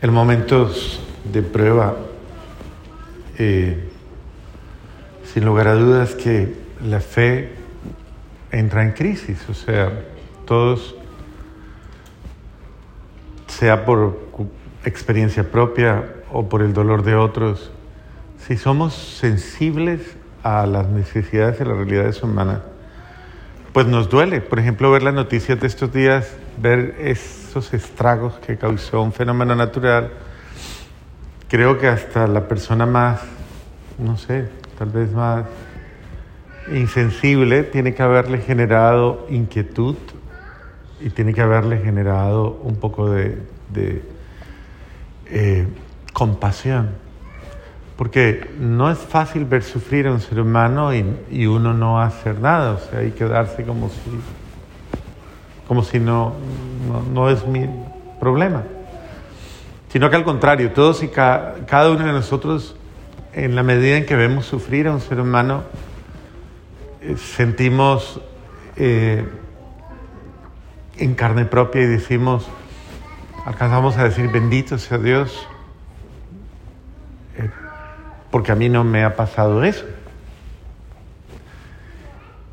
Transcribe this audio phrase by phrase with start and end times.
[0.00, 1.96] en momentos de prueba,
[3.38, 3.88] eh,
[5.24, 7.50] sin lugar a dudas que la fe
[8.52, 10.04] entra en crisis, o sea,
[10.46, 10.94] todos,
[13.48, 14.18] sea por
[14.84, 17.70] experiencia propia o por el dolor de otros,
[18.46, 22.60] si somos sensibles a las necesidades y las realidades humanas,
[23.78, 24.40] pues nos duele.
[24.40, 29.54] Por ejemplo, ver las noticias de estos días, ver esos estragos que causó un fenómeno
[29.54, 30.10] natural.
[31.48, 33.20] Creo que hasta la persona más,
[33.96, 35.44] no sé, tal vez más
[36.74, 39.94] insensible, tiene que haberle generado inquietud
[40.98, 43.38] y tiene que haberle generado un poco de,
[45.26, 45.68] eh,
[46.12, 46.96] compasión.
[47.98, 52.74] Porque no es fácil ver sufrir a un ser humano y, uno no hacer nada,
[52.74, 53.98] o sea, hay que darse como si,
[55.66, 56.34] como si no,
[57.12, 57.68] no, es mi
[58.20, 58.62] problema.
[59.88, 62.76] Sino que al contrario, todos y cada uno de nosotros,
[63.32, 65.64] en la medida en que vemos sufrir a un ser humano,
[67.02, 68.20] eh, sentimos
[68.76, 69.26] eh,
[70.98, 72.46] en carne propia y decimos,
[73.44, 75.48] alcanzamos a decir, bendito sea Dios,
[78.38, 79.84] porque a mí no me ha pasado eso.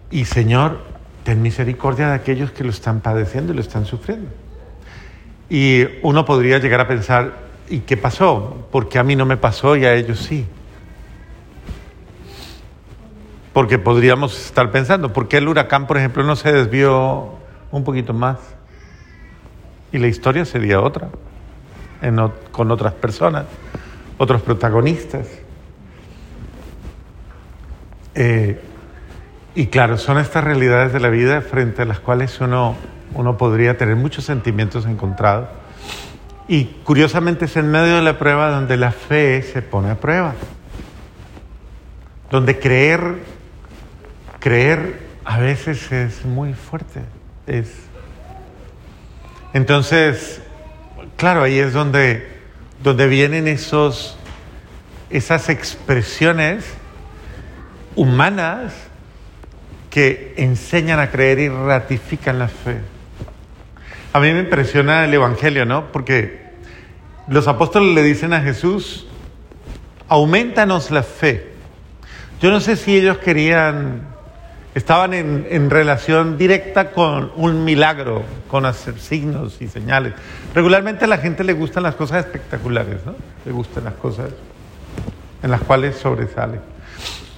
[0.09, 0.79] Y Señor,
[1.23, 4.31] ten misericordia de aquellos que lo están padeciendo y lo están sufriendo.
[5.47, 7.35] Y uno podría llegar a pensar,
[7.69, 8.67] ¿y qué pasó?
[8.71, 10.47] Porque a mí no me pasó y a ellos sí.
[13.53, 17.29] Porque podríamos estar pensando, ¿por qué el huracán, por ejemplo, no se desvió
[17.69, 18.39] un poquito más?
[19.91, 21.09] Y la historia sería otra,
[22.51, 23.45] con otras personas,
[24.17, 25.44] otros protagonistas.
[28.15, 28.59] Eh,
[29.53, 32.75] y claro, son estas realidades de la vida frente a las cuales uno,
[33.13, 35.47] uno podría tener muchos sentimientos encontrados.
[36.47, 40.33] Y curiosamente es en medio de la prueba donde la fe se pone a prueba,
[42.29, 43.35] donde creer
[44.45, 47.01] creer a veces es muy fuerte.
[47.47, 47.67] Es...
[49.55, 50.39] Entonces,
[51.17, 52.27] claro, ahí es donde,
[52.83, 54.19] donde vienen esos,
[55.09, 56.63] esas expresiones
[57.95, 58.73] humanas
[59.89, 62.79] que enseñan a creer y ratifican la fe.
[64.13, 65.91] A mí me impresiona el Evangelio, ¿no?
[65.91, 66.45] Porque
[67.27, 69.07] los apóstoles le dicen a Jesús,
[70.07, 71.51] aumentanos la fe.
[72.41, 74.15] Yo no sé si ellos querían
[74.75, 80.13] estaban en, relación directa con un milagro, con hacer signos y señales.
[80.53, 83.15] Regularmente a la gente le gustan las cosas espectaculares, ¿no?
[83.45, 84.31] Le gustan las cosas
[85.41, 86.59] en las cuales sobresale.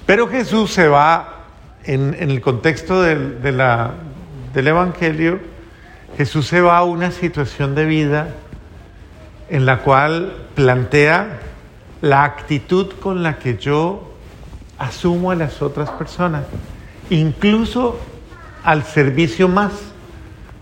[0.08, 1.44] Pero Jesús se va,
[1.84, 5.38] en, el contexto del, del Evangelio,
[6.16, 8.34] Jesús se va a una situación de vida
[9.50, 11.40] en la cual plantea
[12.00, 14.14] la actitud con la que yo
[14.78, 16.44] asumo a las otras personas
[17.10, 18.00] incluso
[18.64, 19.72] al servicio más,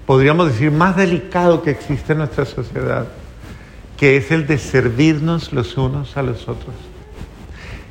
[0.06, 3.06] podríamos decir, más delicado que existe en nuestra sociedad,
[3.96, 6.74] que es el de servirnos los unos a los otros.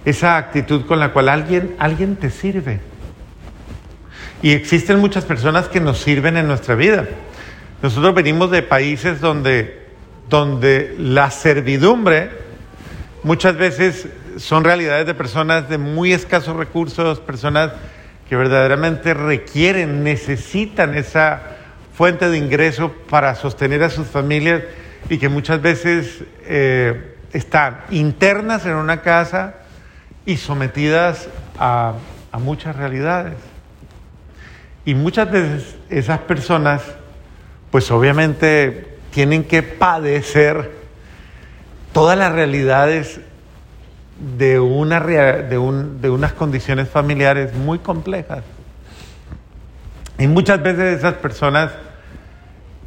[0.06, 2.80] Esa actitud con la cual alguien, alguien te sirve.
[4.42, 7.08] Y existen muchas personas que nos sirven en nuestra vida.
[7.82, 9.88] Nosotros venimos de países donde,
[10.30, 12.30] donde la servidumbre
[13.24, 14.08] muchas veces
[14.38, 17.72] son realidades de personas de muy escasos recursos, personas
[18.30, 21.42] que verdaderamente requieren, necesitan esa
[21.96, 24.64] fuente de ingreso para sostener a sus familias
[25.10, 29.56] y que muchas veces eh, están internas en una casa
[30.26, 31.28] y sometidas
[31.60, 31.94] a,
[32.40, 33.36] muchas realidades.
[34.84, 36.82] Y muchas veces esas personas,
[37.72, 40.72] pues obviamente tienen que padecer
[41.94, 43.22] todas las realidades
[44.38, 48.44] de, una, de, un, de unas condiciones familiares muy complejas.
[50.20, 51.72] Y muchas veces esas personas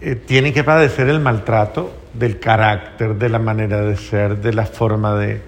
[0.00, 4.66] eh, tienen que padecer el maltrato del carácter, de la manera de ser, de la
[4.66, 5.40] forma de,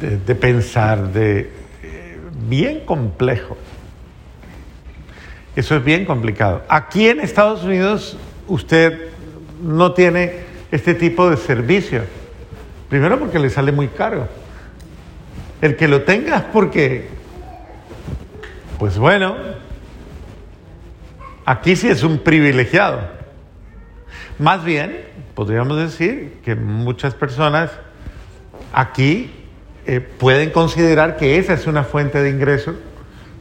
[0.00, 1.50] de, pensar, de
[1.82, 2.18] eh,
[2.48, 3.56] bien complejo.
[5.54, 6.62] Eso es bien complicado.
[6.68, 8.16] Aquí en Estados Unidos
[8.46, 9.10] usted
[9.62, 10.32] no tiene
[10.70, 12.02] este tipo de servicio.
[12.88, 14.28] Primero porque le sale muy caro.
[15.60, 17.08] El que lo tengas porque,
[18.78, 19.36] pues bueno,
[21.44, 23.00] aquí sí es un privilegiado.
[24.38, 25.04] Más bien,
[25.34, 27.70] podríamos decir que muchas personas
[28.72, 29.30] aquí
[29.86, 32.74] eh, pueden considerar que esa es una fuente de ingreso,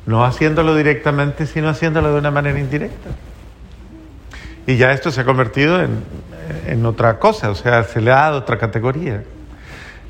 [0.06, 3.10] no haciéndolo directamente, sino haciéndolo de una manera indirecta.
[4.66, 6.04] Y ya esto se ha convertido en,
[6.68, 9.24] en otra cosa, o sea, se le ha dado otra categoría.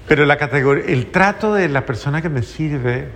[0.07, 3.09] Pero la categoría, el trato de la persona que me sirve,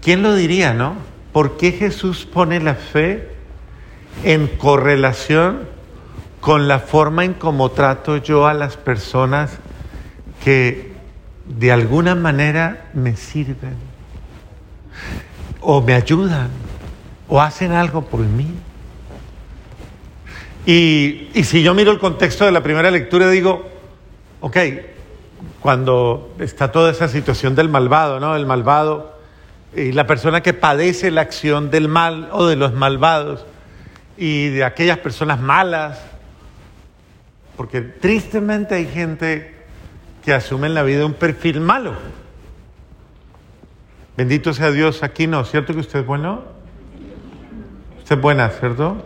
[0.00, 0.96] ¿quién lo diría, no?
[1.32, 3.28] ¿Por qué Jesús pone la fe
[4.24, 5.68] en correlación
[6.40, 9.58] con la forma en cómo trato yo a las personas
[10.42, 10.89] que
[11.58, 13.74] de alguna manera me sirven
[15.60, 16.48] o me ayudan
[17.28, 18.48] o hacen algo por mí?
[20.66, 23.68] Y, y si yo miro el contexto de la primera lectura, digo,
[24.40, 24.56] ok,
[25.60, 28.36] cuando está toda esa situación del malvado, ¿no?
[28.36, 29.18] El malvado
[29.74, 33.44] y la persona que padece la acción del mal o de los malvados
[34.16, 36.00] y de aquellas personas malas,
[37.56, 39.59] porque tristemente hay gente
[40.24, 41.94] que asume en la vida un perfil malo.
[44.16, 46.42] Bendito sea Dios, aquí no, ¿cierto que usted es bueno?
[47.98, 49.02] Usted es buena, ¿cierto?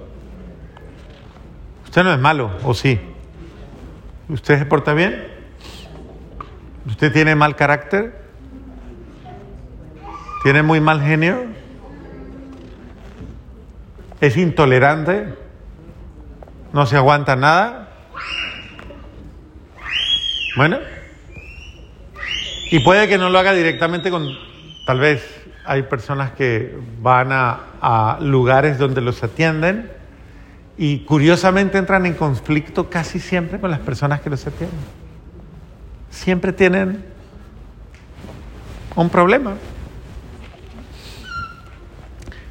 [1.84, 2.98] Usted no es malo, ¿o sí?
[4.28, 5.28] ¿Usted se porta bien?
[6.86, 8.24] ¿Usted tiene mal carácter?
[10.42, 11.44] ¿Tiene muy mal genio?
[14.20, 15.34] ¿Es intolerante?
[16.72, 17.88] ¿No se aguanta nada?
[20.56, 20.93] Bueno.
[22.74, 24.36] Y puede que no lo haga directamente con,
[24.84, 25.24] tal vez
[25.64, 29.92] hay personas que van a, lugares donde los atienden
[30.76, 34.80] y curiosamente entran en conflicto casi siempre con las personas que los atienden.
[36.10, 37.04] Siempre tienen
[38.96, 39.54] un problema.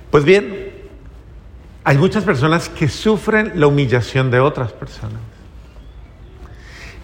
[0.09, 0.71] Pues bien,
[1.83, 5.19] hay muchas personas que sufren la humillación de otras personas.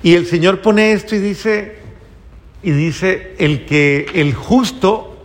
[0.01, 1.78] Y el Señor pone esto y dice,
[2.61, 5.17] y dice, el que el justo,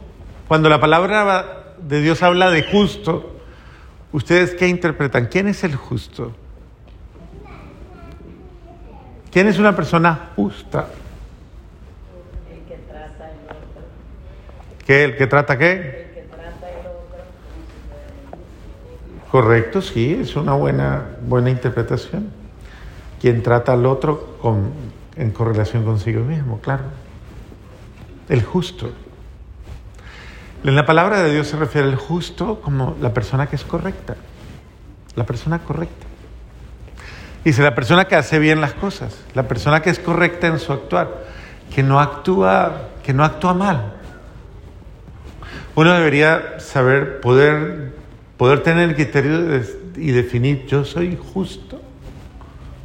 [0.48, 3.34] cuando la palabra de Dios habla de justo,
[4.14, 5.26] ¿Ustedes qué interpretan?
[5.26, 6.30] ¿Quién es el justo?
[9.32, 10.86] ¿Quién es una persona justa?
[12.48, 13.82] El que trata el otro.
[14.86, 15.02] ¿Qué?
[15.02, 15.72] ¿El que trata qué?
[15.72, 17.24] El que trata el otro.
[19.32, 22.30] Correcto, sí, es una buena, buena interpretación.
[23.20, 24.70] Quien trata al otro con,
[25.16, 26.84] en correlación consigo mismo, claro.
[28.28, 28.90] El justo.
[30.64, 34.16] En la palabra de Dios se refiere al justo como la persona que es correcta,
[35.14, 36.06] la persona correcta.
[37.44, 40.72] Dice la persona que hace bien las cosas, la persona que es correcta en su
[40.72, 41.24] actuar,
[41.74, 43.92] que no actúa, que no actúa mal.
[45.74, 47.92] Uno debería saber, poder,
[48.38, 49.62] poder tener el criterio
[49.96, 51.76] y definir, yo soy justo,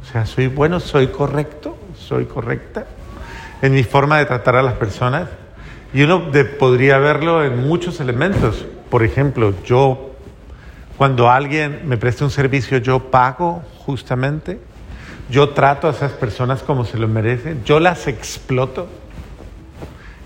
[0.02, 2.86] o sea, soy bueno, soy correcto, soy correcta
[3.62, 5.28] en mi forma de tratar a las personas.
[5.92, 8.66] Y uno de, podría verlo en muchos elementos.
[8.90, 10.12] Por ejemplo, yo,
[10.96, 14.60] cuando alguien me presta un servicio, yo pago justamente.
[15.30, 17.64] Yo trato a esas personas como se lo merecen.
[17.64, 18.88] Yo las exploto.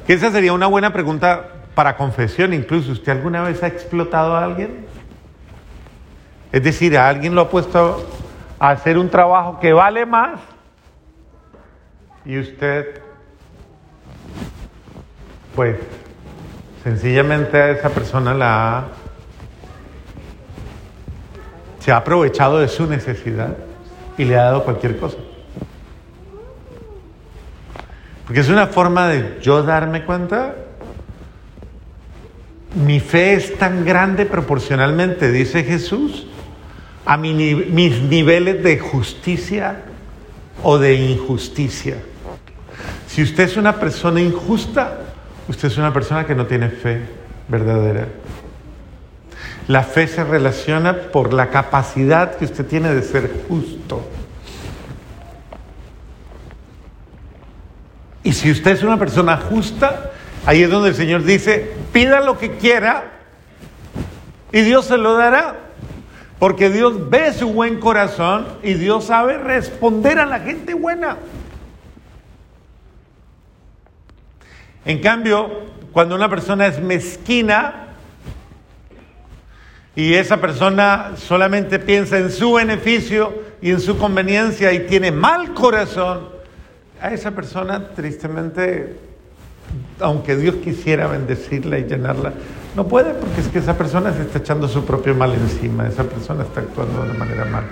[0.07, 2.53] Que esa sería una buena pregunta para confesión.
[2.53, 4.87] Incluso, ¿usted alguna vez ha explotado a alguien?
[6.53, 8.07] Es decir, a alguien lo ha puesto
[8.59, 10.39] a hacer un trabajo que vale más
[12.25, 13.04] y usted
[15.55, 15.77] pues
[16.83, 18.85] sencillamente a esa persona la ha,
[21.81, 23.57] se ha aprovechado de su necesidad
[24.19, 25.17] y le ha dado cualquier cosa.
[28.25, 30.55] Porque es una forma de yo darme cuenta,
[32.75, 36.27] mi fe es tan grande proporcionalmente, dice Jesús,
[37.07, 39.83] a mi, mis niveles de justicia
[40.63, 41.97] o de injusticia.
[43.07, 45.04] Si usted es una persona injusta,
[45.49, 47.01] Usted es una persona que no tiene fe
[47.49, 48.07] verdadera.
[49.69, 54.07] La fe se relaciona por la capacidad que usted tiene de ser justo.
[58.23, 60.13] Y si usted es una persona justa,
[60.47, 63.13] ahí es donde el Señor dice, pida lo que quiera
[64.51, 65.57] y Dios se lo dará.
[66.39, 71.17] Porque Dios ve su buen corazón y Dios sabe responder a la gente buena.
[74.85, 75.51] En cambio,
[75.93, 77.87] cuando una persona es mezquina
[79.97, 85.55] y esa persona solamente piensa en su beneficio y en su conveniencia y tiene mal
[85.55, 86.35] corazón,
[87.01, 88.97] a esa persona tristemente,
[90.01, 92.33] aunque Dios quisiera bendecirla y llenarla,
[92.75, 96.05] no puede porque es que esa persona se está echando su propio mal encima, esa
[96.05, 97.65] persona está actuando de una manera mal.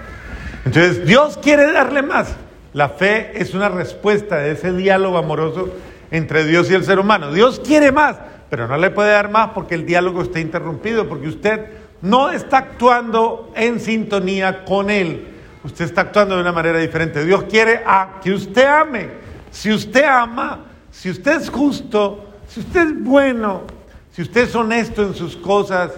[0.64, 2.36] Entonces, Dios quiere darle más.
[2.72, 5.70] La fe es una respuesta de ese diálogo amoroso
[6.12, 7.32] entre Dios y el ser humano.
[7.32, 8.16] Dios quiere más,
[8.50, 11.70] pero no le puede dar más porque el diálogo está interrumpido, porque usted
[12.02, 15.28] no está actuando en sintonía con Él.
[15.64, 17.24] usted está actuando de una manera diferente.
[17.24, 19.08] Dios quiere a que usted ame.
[19.50, 23.62] Si usted ama, si usted es justo, si usted es bueno,
[24.10, 25.92] si usted es honesto en sus cosas,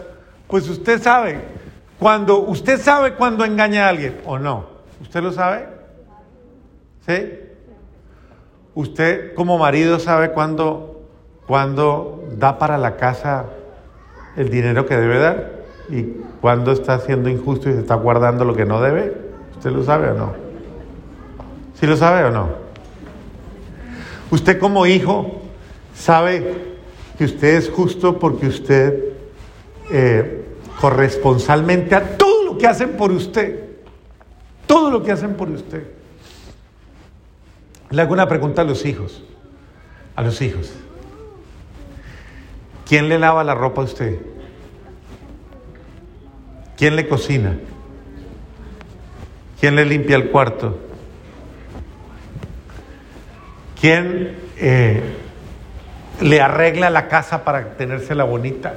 [0.46, 1.40] pues usted sabe.
[1.98, 4.66] Cuando usted sabe cuando engaña a alguien o no.
[5.00, 5.66] ¿Usted lo sabe?
[7.04, 7.53] ¿Sí?
[8.74, 11.04] Usted como marido sabe cuando
[12.36, 13.46] da para la casa
[14.36, 16.02] el dinero que debe dar y
[16.40, 19.16] cuando está siendo injusto y se está guardando lo que no debe.
[19.56, 20.32] ¿Usted lo sabe o no?
[21.74, 22.48] ¿Sí lo sabe o no?
[24.30, 25.42] Usted como hijo
[25.94, 26.74] sabe
[27.16, 29.12] que usted es justo porque usted
[29.90, 30.44] eh,
[30.80, 33.64] corresponsalmente a todo lo que hacen por usted,
[34.66, 35.93] todo lo que hacen por usted.
[37.90, 39.22] Le hago una pregunta a los hijos,
[40.16, 40.72] a los hijos.
[42.86, 44.18] ¿Quién le lava la ropa a usted?
[46.76, 47.56] ¿Quién le cocina?
[49.60, 50.78] ¿Quién le limpia el cuarto?
[53.80, 55.02] ¿Quién eh,
[56.20, 58.74] le arregla la casa para tenérsela bonita?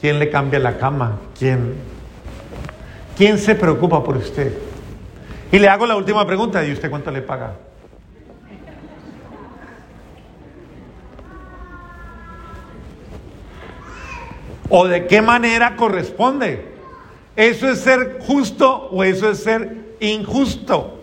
[0.00, 1.20] ¿Quién le cambia la cama?
[1.38, 1.74] ¿Quién,
[3.16, 4.52] ¿Quién se preocupa por usted?
[5.52, 7.54] Y le hago la última pregunta, ¿y usted cuánto le paga?
[14.68, 16.72] ¿O de qué manera corresponde?
[17.36, 21.00] ¿Eso es ser justo o eso es ser injusto?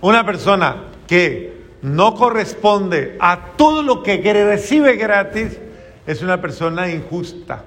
[0.00, 5.58] Una persona que no corresponde a todo lo que recibe gratis
[6.06, 7.64] es una persona injusta.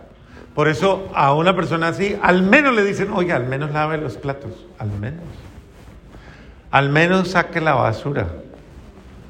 [0.54, 4.18] Por eso a una persona así, al menos le dicen, oiga, al menos lave los
[4.18, 5.24] platos, al menos.
[6.72, 8.28] Al menos saque la basura.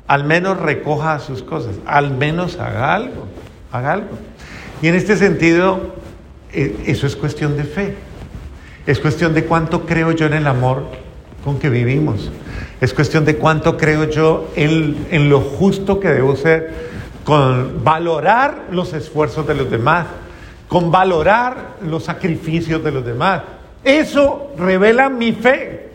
[0.07, 1.75] Al menos recoja sus cosas.
[1.85, 3.27] Al menos haga algo.
[3.71, 4.17] Haga algo.
[4.81, 5.95] Y en este sentido,
[6.53, 7.95] eh, eso es cuestión de fe.
[8.85, 10.83] Es cuestión de cuánto creo yo en el amor
[11.43, 12.31] con que vivimos.
[12.79, 16.73] Es cuestión de cuánto creo yo en, lo justo que debo ser,
[17.23, 20.07] con valorar los esfuerzos de los demás,
[20.67, 23.41] con valorar los sacrificios de los demás.
[23.83, 25.89] Eso revela mi fe.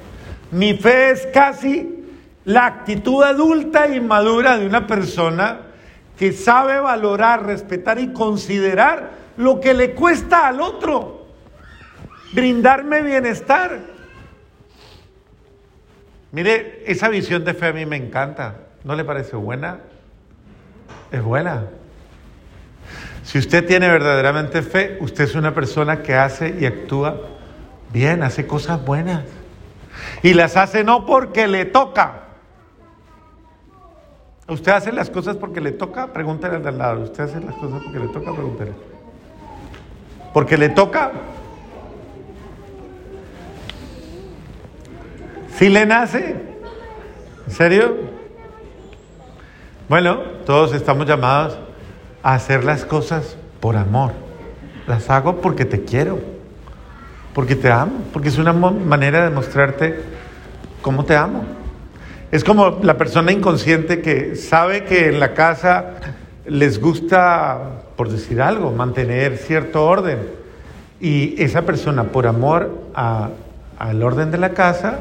[0.51, 2.05] Mi fe es casi
[2.45, 5.72] la actitud adulta y madura de una persona
[6.23, 11.27] que sabe valorar, respetar y considerar lo que le cuesta al otro,
[12.33, 13.81] brindarme bienestar.
[16.31, 18.55] Mire, esa visión de fe a mí me encanta.
[18.85, 19.81] ¿No le parece buena?
[21.11, 21.65] Es buena.
[23.25, 27.21] Si usted tiene verdaderamente fe, usted es una persona que hace y actúa
[27.93, 29.25] bien, hace cosas buenas.
[30.23, 32.22] Y las hace no porque le toca,
[34.53, 36.13] ¿Usted hace las cosas porque le toca?
[36.13, 37.03] Pregúntale al de al lado.
[37.05, 38.33] ¿Usted hace las cosas porque le toca?
[38.33, 38.73] Pregúntale.
[40.35, 41.11] ¿Porque le toca?
[45.57, 46.37] ¿Sí le nace?
[47.47, 47.97] ¿En serio?
[49.89, 51.59] Bueno, todos estamos llamados
[52.23, 54.13] a hacer las cosas por amor.
[54.87, 56.19] Las hago porque te quiero,
[57.35, 60.03] porque te amo, porque es una manera de mostrarte
[60.83, 61.62] cómo te amo.
[62.33, 65.97] Es como la persona inconsciente que sabe que en la casa
[66.47, 70.31] les gusta, por decir algo, mantener cierto orden.
[70.99, 75.01] Y esa persona, por amor al orden de la casa,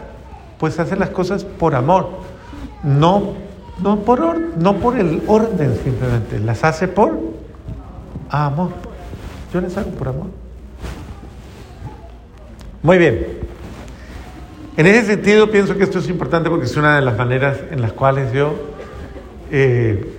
[0.60, 2.10] pues hace las cosas por amor.
[2.84, 3.36] No,
[3.82, 7.18] no, por, no por el orden simplemente, las hace por
[8.30, 8.72] amor.
[9.54, 10.28] Yo las hago por amor.
[12.84, 13.51] Muy bien.
[14.78, 17.82] En ese sentido, pienso que esto es importante porque es una de las maneras en
[17.82, 18.56] las cuales yo
[19.52, 20.18] eh,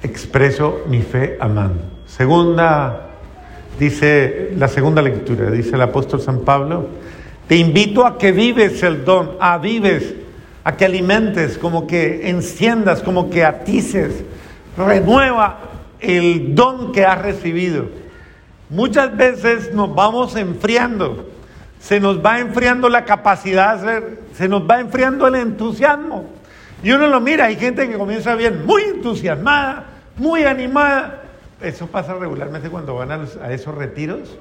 [0.00, 1.82] expreso mi fe amando.
[2.06, 3.08] Segunda,
[3.80, 6.86] dice la segunda lectura, dice el apóstol San Pablo,
[7.48, 10.14] te invito a que vives el don, a vives,
[10.62, 14.22] a que alimentes, como que enciendas, como que atices,
[14.76, 15.58] renueva
[15.98, 17.86] el don que has recibido.
[18.68, 21.29] Muchas veces nos vamos enfriando
[21.80, 23.80] se nos va enfriando la capacidad,
[24.34, 26.26] se nos va enfriando el entusiasmo.
[26.82, 31.22] Y uno lo mira, hay gente que comienza bien, muy entusiasmada, muy animada.
[31.60, 34.38] Eso pasa regularmente cuando van a, esos retiros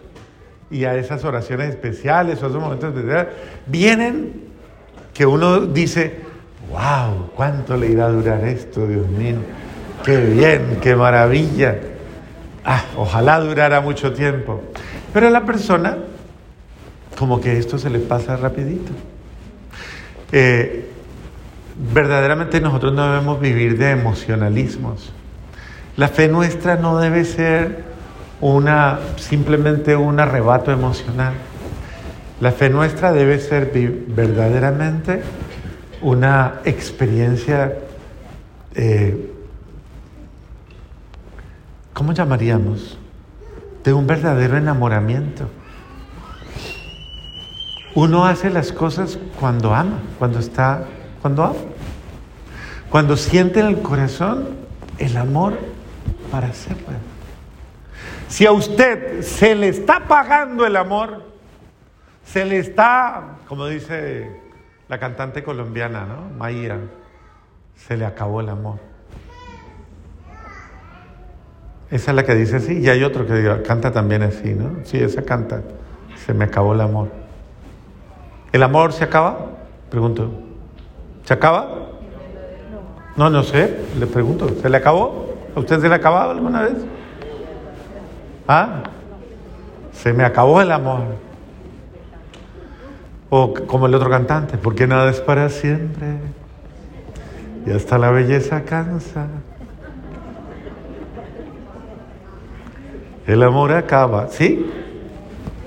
[0.69, 3.33] y a esas oraciones especiales o esos momentos especiales.
[3.65, 4.49] Vienen
[5.13, 6.19] que uno dice,
[6.69, 9.37] wow, ¿cuánto le irá a durar esto, Dios mío?
[10.03, 11.77] Qué bien, qué maravilla.
[12.65, 14.61] Ah, ojalá durara mucho tiempo.
[15.13, 15.97] Pero la persona
[17.19, 18.93] como que esto se le pasa rapidito.
[20.31, 20.89] Eh,
[21.93, 25.11] verdaderamente nosotros no debemos vivir de emocionalismos.
[25.97, 27.83] La fe nuestra no debe ser
[28.39, 31.33] una simplemente un arrebato emocional.
[32.39, 33.69] La fe nuestra debe ser
[34.07, 35.21] verdaderamente
[36.01, 37.79] una experiencia,
[38.75, 39.33] eh,
[41.93, 42.97] ¿cómo llamaríamos?
[43.83, 45.49] De un verdadero enamoramiento.
[47.99, 50.85] Uno hace las cosas cuando ama, cuando está,
[51.21, 51.59] cuando ama.
[52.89, 54.55] Cuando siente en el corazón
[54.99, 55.59] el amor
[56.31, 56.87] para hacerlo.
[58.29, 61.23] Si a usted se le está pagando el amor,
[62.23, 64.31] se le está, como dice
[64.87, 66.37] la cantante colombiana, ¿no?
[66.37, 66.79] Maía,
[67.75, 68.79] se le acabó el amor.
[71.91, 74.85] Esa es la que dice así, y hay otro que canta también así, ¿no?
[74.85, 75.63] Sí, esa canta,
[76.25, 77.18] se me acabó el amor.
[78.51, 79.37] ¿El amor se acaba?
[79.89, 80.31] Pregunto.
[81.23, 81.67] ¿Se acaba?
[83.15, 85.35] No, no sé, le pregunto, ¿se le acabó?
[85.55, 86.77] ¿A usted se le ha acabado alguna vez?
[88.47, 88.83] ¿Ah?
[89.91, 91.01] Se me acabó el amor.
[93.29, 96.17] O como el otro cantante, porque nada es para siempre.
[97.65, 99.27] Y hasta la belleza cansa.
[103.27, 104.29] El amor acaba.
[104.29, 104.71] ¿Sí?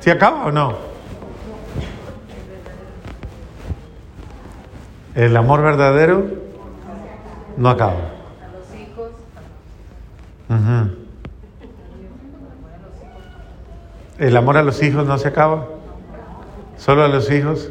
[0.00, 0.91] ¿Sí acaba o no?
[5.14, 6.24] El amor verdadero
[7.56, 8.12] no acaba.
[10.48, 10.90] Ujú.
[14.18, 15.66] El amor a los hijos no se acaba.
[16.78, 17.70] Solo a los hijos.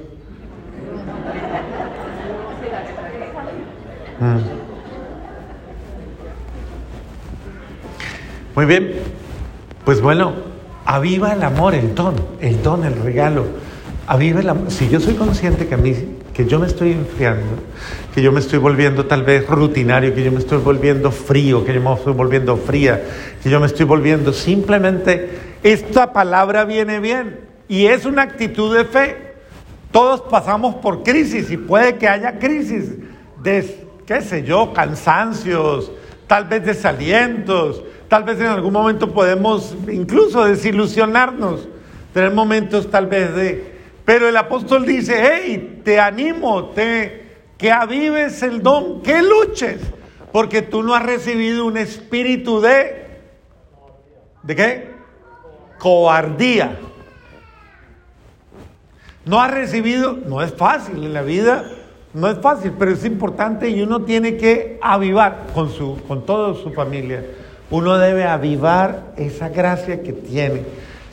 [8.55, 8.93] Muy bien.
[9.85, 10.33] Pues bueno,
[10.85, 13.45] aviva el amor, el don, el don, el regalo.
[14.05, 14.69] Aviva el amor.
[14.69, 15.95] Si yo soy consciente que a mí,
[16.33, 17.45] que yo me estoy enfriando,
[18.13, 21.73] que yo me estoy volviendo tal vez rutinario, que yo me estoy volviendo frío, que
[21.73, 23.03] yo me estoy volviendo fría,
[23.43, 25.29] que yo me estoy volviendo simplemente,
[25.63, 29.31] esta palabra viene bien y es una actitud de fe.
[29.91, 32.95] Todos pasamos por crisis y puede que haya crisis
[33.43, 35.91] de, qué sé yo, cansancios,
[36.27, 41.67] tal vez desalientos, tal vez en algún momento podemos incluso desilusionarnos,
[42.13, 43.70] tener momentos tal vez de...
[44.11, 49.79] Pero el apóstol dice, hey, te animo, te, que avives el don, que luches,
[50.33, 53.05] porque tú no has recibido un espíritu de...
[54.43, 54.89] ¿De qué?
[55.79, 56.77] Cobardía.
[59.23, 61.63] No ha recibido, no es fácil en la vida,
[62.13, 66.61] no es fácil, pero es importante y uno tiene que avivar con, su, con toda
[66.61, 67.23] su familia.
[67.69, 70.63] Uno debe avivar esa gracia que tiene,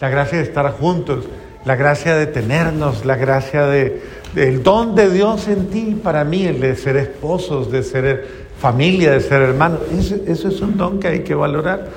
[0.01, 1.27] la gracia de estar juntos,
[1.69, 4.01] la gracia de tenernos, la gracia de,
[4.35, 8.27] del don de Dios en ti, para mí, el de ser esposos, de ser
[8.59, 9.81] familia, de ser hermanos.
[9.93, 11.89] Eso, eso es un don que hay que valorar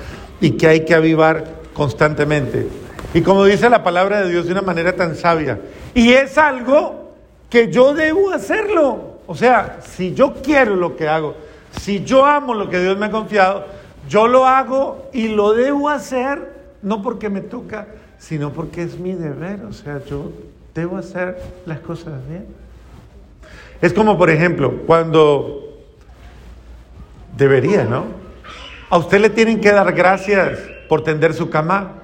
[0.42, 2.68] y que hay que avivar constantemente.
[3.14, 5.58] Y como dice la palabra de Dios de una manera tan sabia,
[5.94, 7.14] y es algo
[7.48, 9.20] que yo debo hacerlo.
[9.26, 11.34] O sea, si yo quiero lo que hago,
[11.80, 13.64] si yo amo lo que Dios me ha confiado,
[14.06, 17.86] yo lo hago y lo debo hacer, no porque me toca,
[18.22, 19.64] sino porque es mi deber.
[19.64, 20.30] O sea, yo
[20.74, 22.46] debo hacer las cosas bien.
[23.80, 25.80] Es como, por ejemplo, cuando
[27.36, 28.04] debería, ¿no?
[28.90, 31.94] A usted le tienen que dar gracias por tender su cama.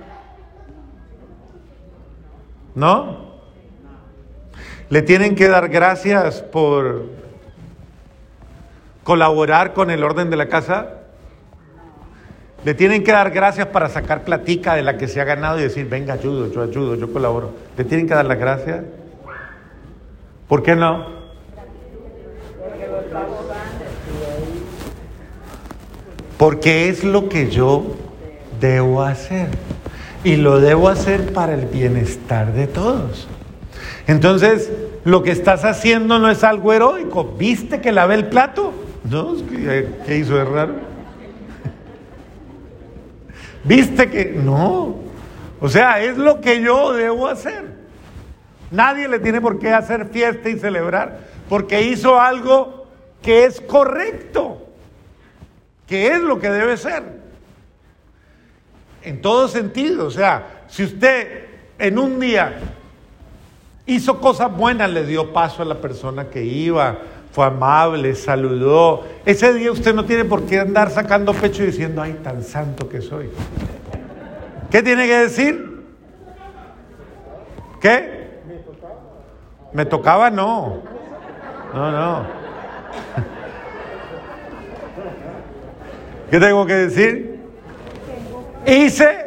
[2.75, 3.29] ¿No?
[4.91, 7.07] Le tienen que dar gracias por
[9.05, 10.98] colaborar con el orden de la casa.
[12.65, 15.63] Le tienen que dar gracias para sacar platica de la que se ha ganado y
[15.63, 17.53] decir, venga, ayudo, yo ayudo, yo colaboro.
[17.77, 18.85] Le tienen que dar las gracias.
[20.49, 21.07] ¿Por qué no?
[26.37, 27.97] Porque es lo que yo
[28.61, 29.49] debo hacer.
[30.25, 33.29] Y lo debo hacer para el bienestar de todos.
[34.09, 34.73] Entonces,
[35.05, 37.37] lo que estás haciendo no es algo heroico.
[37.39, 38.73] ¿Viste que lavé el plato?
[39.05, 40.88] No, ¿qué, qué hizo de raro?
[43.65, 44.97] ¿Viste que no?
[45.61, 47.65] O sea, es lo que yo debo hacer.
[48.71, 52.87] Nadie le tiene por qué hacer fiesta y celebrar porque hizo algo
[53.23, 54.67] que es correcto,
[55.87, 57.03] que es lo que debe ser.
[59.03, 61.47] En todo sentido, o sea, si usted
[61.79, 62.59] en un día
[63.87, 66.99] hizo cosas buenas, le dio paso a la persona que iba,
[67.43, 72.21] amable, saludó, ese día usted no tiene por qué andar sacando pecho y diciendo, ay,
[72.23, 73.31] tan santo que soy.
[74.71, 75.83] ¿Qué tiene que decir?
[77.81, 78.41] ¿Qué?
[79.73, 80.83] Me tocaba, no.
[81.75, 82.23] No, no.
[86.31, 87.41] ¿Qué tengo que decir?
[88.67, 89.27] Hice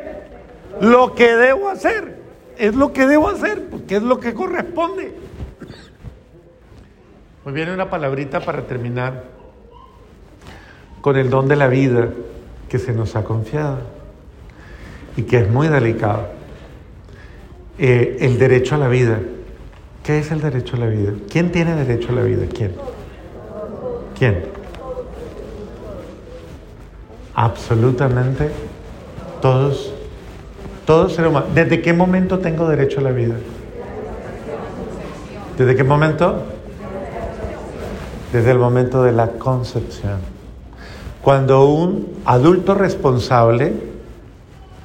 [0.79, 2.19] lo que debo hacer.
[2.57, 3.63] Es lo que debo hacer.
[3.87, 5.20] que es lo que corresponde.
[7.43, 9.23] Muy bien, una palabrita para terminar
[11.01, 12.09] con el don de la vida
[12.69, 13.79] que se nos ha confiado
[15.17, 16.27] y que es muy delicado.
[17.79, 19.19] Eh, el derecho a la vida.
[20.03, 21.13] ¿Qué es el derecho a la vida?
[21.31, 22.45] ¿Quién tiene derecho a la vida?
[22.53, 22.73] ¿Quién?
[24.17, 24.43] ¿Quién?
[27.33, 28.51] Absolutamente
[29.41, 29.91] todos,
[30.85, 31.49] todos seres humanos.
[31.55, 33.35] ¿Desde qué momento tengo derecho a la vida?
[35.57, 36.60] ¿Desde qué momento?
[38.31, 40.19] Desde el momento de la concepción.
[41.21, 43.73] Cuando un adulto responsable,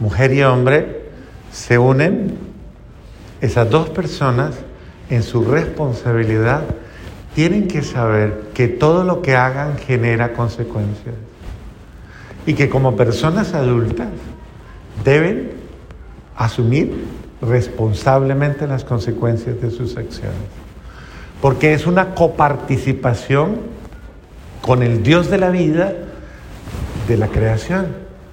[0.00, 1.06] mujer y hombre,
[1.52, 2.36] se unen,
[3.40, 4.54] esas dos personas
[5.08, 6.62] en su responsabilidad
[7.34, 11.14] tienen que saber que todo lo que hagan genera consecuencias
[12.46, 14.08] y que como personas adultas
[15.04, 15.52] deben
[16.36, 17.06] asumir
[17.42, 20.65] responsablemente las consecuencias de sus acciones.
[21.40, 23.56] Porque es una coparticipación
[24.62, 25.92] con el Dios de la vida
[27.08, 27.86] de la creación,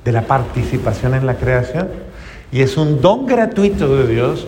[0.04, 1.89] de la participación en la creación.
[2.52, 4.48] Y es un don gratuito de Dios,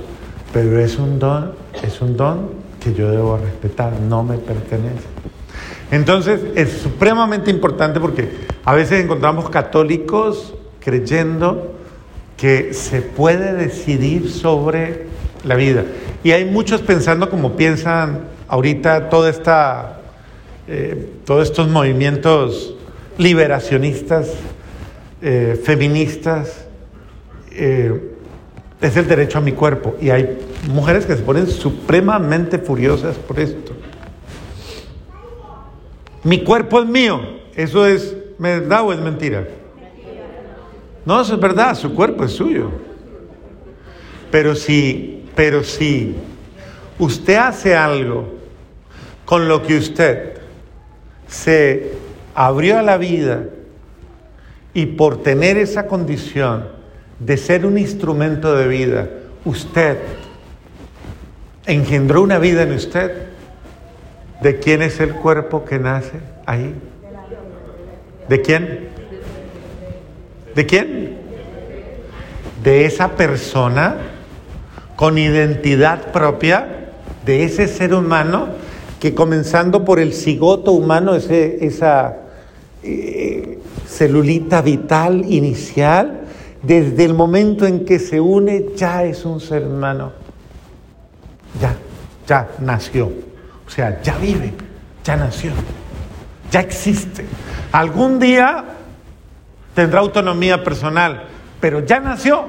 [0.54, 5.06] pero es un don, es un don que yo debo respetar, no me pertenece.
[5.91, 8.30] Entonces es supremamente importante porque
[8.63, 11.74] a veces encontramos católicos creyendo
[12.38, 15.08] que se puede decidir sobre
[15.44, 15.86] la vida.
[16.24, 20.00] Y hay muchos pensando como piensan ahorita toda esta,
[20.68, 22.76] eh, todos estos movimientos
[23.18, 24.34] liberacionistas,
[25.22, 26.66] eh, feministas,
[27.52, 28.12] eh,
[28.82, 29.96] es el derecho a mi cuerpo.
[30.02, 33.74] Y hay mujeres que se ponen supremamente furiosas por esto.
[36.24, 37.22] Mi cuerpo es mío.
[37.56, 39.48] ¿Eso es verdad o es mentira?
[41.06, 42.72] No, eso es verdad, su cuerpo es suyo.
[44.32, 46.16] Pero si, pero si
[46.98, 48.35] usted hace algo
[49.26, 50.34] con lo que usted
[51.28, 51.94] se
[52.36, 53.44] abrió a la vida
[54.74, 56.68] y por tener esa condición
[57.20, 59.10] de ser un instrumento de vida,
[59.46, 59.98] usted
[61.66, 63.28] engendró una vida en usted,
[64.42, 66.76] ¿de quién es el cuerpo que nace ahí?
[68.28, 68.90] ¿De quién?
[70.54, 71.18] ¿De quién?
[72.64, 73.98] De esa persona
[74.96, 76.90] con identidad propia,
[77.26, 78.64] de ese ser humano
[79.00, 82.18] que comenzando por el cigoto humano, ese, esa
[82.84, 86.22] eh, celulita vital inicial,
[86.62, 90.14] desde el momento en que se une ya es un ser humano.
[91.62, 91.76] Ya,
[92.28, 93.12] ya nació.
[93.66, 94.54] O sea, ya vive,
[95.04, 95.52] ya nació,
[96.52, 97.26] ya existe.
[97.72, 98.64] Algún día
[99.74, 101.24] tendrá autonomía personal,
[101.60, 102.46] pero ya nació,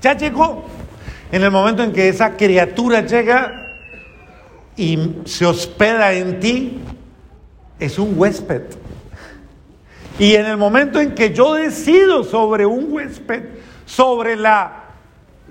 [0.00, 0.64] ya llegó.
[1.32, 3.63] En el momento en que esa criatura llega
[4.76, 6.80] y se hospeda en ti,
[7.78, 8.62] es un huésped.
[10.18, 13.42] Y en el momento en que yo decido sobre un huésped,
[13.84, 14.84] sobre la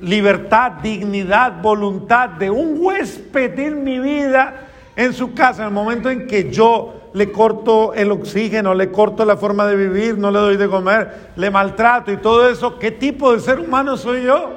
[0.02, 6.10] libertad, dignidad, voluntad de un huésped en mi vida, en su casa, en el momento
[6.10, 10.40] en que yo le corto el oxígeno, le corto la forma de vivir, no le
[10.40, 14.54] doy de comer, le maltrato y todo eso, ¿qué tipo de ser humano soy yo?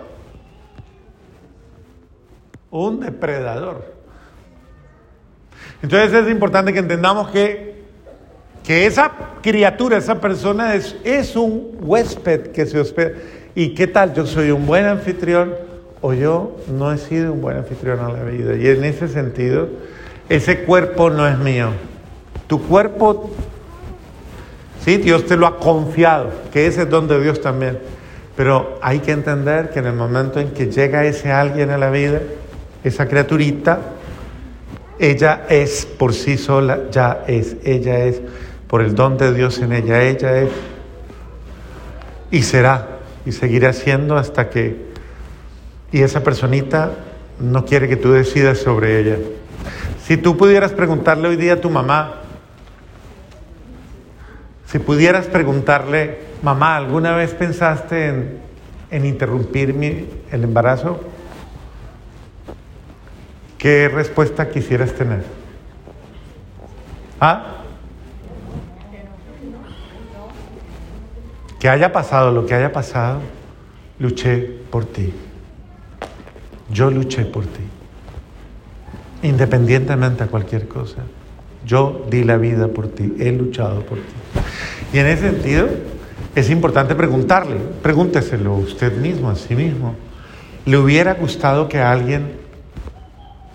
[2.70, 3.95] Un depredador.
[5.82, 7.74] Entonces es importante que entendamos que,
[8.64, 9.12] que esa
[9.42, 13.12] criatura, esa persona es, es un huésped que se hospeda.
[13.54, 14.14] ¿Y qué tal?
[14.14, 15.54] Yo soy un buen anfitrión
[16.00, 18.54] o yo no he sido un buen anfitrión a la vida.
[18.56, 19.68] Y en ese sentido,
[20.28, 21.70] ese cuerpo no es mío.
[22.46, 23.30] Tu cuerpo,
[24.84, 27.78] sí, Dios te lo ha confiado, que ese es don de Dios también.
[28.36, 31.90] Pero hay que entender que en el momento en que llega ese alguien a la
[31.90, 32.20] vida,
[32.84, 33.80] esa criaturita,
[34.98, 38.20] ella es por sí sola, ya es, ella es,
[38.66, 40.50] por el don de Dios en ella, ella es,
[42.30, 44.86] y será, y seguirá siendo hasta que,
[45.92, 46.92] y esa personita
[47.38, 49.16] no quiere que tú decidas sobre ella.
[50.04, 52.22] Si tú pudieras preguntarle hoy día a tu mamá,
[54.66, 58.38] si pudieras preguntarle, mamá, ¿alguna vez pensaste en,
[58.90, 61.00] en interrumpir mi, el embarazo?
[63.58, 65.24] ¿Qué respuesta quisieras tener?
[67.20, 67.62] ¿Ah?
[71.58, 73.20] Que haya pasado lo que haya pasado,
[73.98, 75.12] luché por ti.
[76.70, 77.62] Yo luché por ti.
[79.22, 81.02] Independientemente a cualquier cosa.
[81.64, 84.14] Yo di la vida por ti, he luchado por ti.
[84.92, 85.68] Y en ese sentido
[86.34, 89.96] es importante preguntarle, pregúnteselo usted mismo, a sí mismo.
[90.66, 92.45] ¿Le hubiera gustado que alguien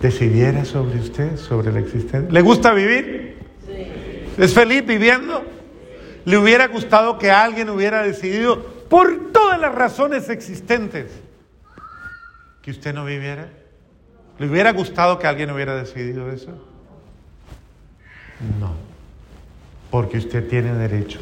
[0.02, 2.30] decidiera sobre usted, sobre la existencia.
[2.30, 3.36] ¿Le gusta vivir?
[4.36, 5.44] ¿Es feliz viviendo?
[6.24, 11.06] ¿Le hubiera gustado que alguien hubiera decidido por todas las razones existentes
[12.62, 13.48] que usted no viviera?
[14.38, 16.50] ¿Le hubiera gustado que alguien hubiera decidido eso?
[18.58, 18.74] No,
[19.90, 21.20] porque usted tiene derecho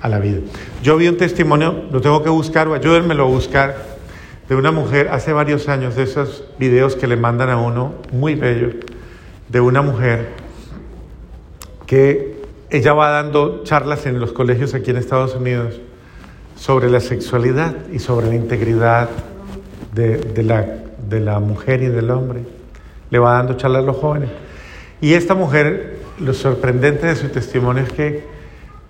[0.00, 0.40] a la vida.
[0.82, 3.95] Yo vi un testimonio, lo tengo que buscar, ayúdenmelo a buscar,
[4.48, 8.34] de una mujer hace varios años, de esos videos que le mandan a uno, muy
[8.34, 8.70] bello,
[9.48, 10.28] de una mujer
[11.86, 12.36] que
[12.70, 15.80] ella va dando charlas en los colegios aquí en Estados Unidos
[16.56, 19.08] sobre la sexualidad y sobre la integridad
[19.94, 20.66] de, de la,
[21.08, 22.40] de la mujer y del hombre.
[23.10, 24.30] Le va dando charlas a los jóvenes.
[25.00, 28.24] Y esta mujer, lo sorprendente de su testimonio es que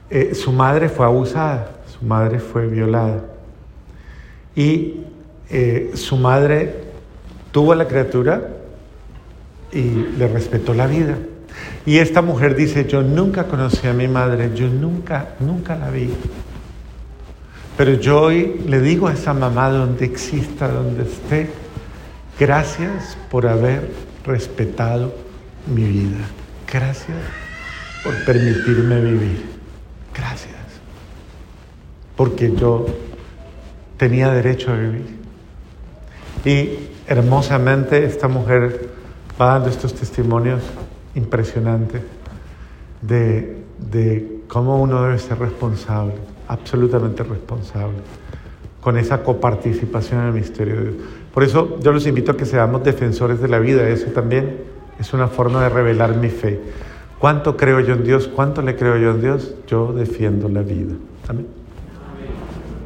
[0.09, 3.25] eh, su madre fue abusada, su madre fue violada.
[4.55, 5.01] Y
[5.51, 6.75] eh, su madre
[7.53, 8.49] tuvo a la criatura
[9.73, 9.83] y
[10.19, 11.17] le respetó la vida.
[11.85, 16.11] Y esta mujer dice, yo nunca conocí a mi madre, yo nunca, nunca la vi.
[17.77, 21.49] Pero yo hoy le digo a esa mamá donde exista, donde esté,
[22.41, 23.91] gracias por haber
[24.25, 25.15] respetado
[25.73, 26.27] mi vida.
[26.73, 27.19] Gracias
[28.03, 29.45] por permitirme vivir.
[30.15, 30.55] Gracias.
[32.17, 32.87] Porque yo
[33.99, 35.16] tenía derecho a vivir.
[36.47, 36.79] Y
[37.09, 38.89] hermosamente esta mujer
[39.39, 40.63] va dando estos testimonios
[41.17, 42.03] impresionantes
[43.03, 46.15] de, de cómo uno debe ser responsable,
[46.47, 47.97] absolutamente responsable,
[48.81, 50.95] con esa coparticipación en el misterio de Dios.
[51.35, 54.59] Por eso yo los invito a que seamos defensores de la vida, eso también
[55.01, 56.61] es una forma de revelar mi fe.
[57.19, 58.29] ¿Cuánto creo yo en Dios?
[58.29, 59.57] ¿Cuánto le creo yo en Dios?
[59.67, 60.95] Yo defiendo la vida.
[61.27, 61.66] Amén.